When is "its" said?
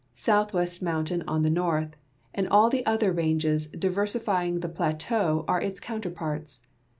5.61-5.79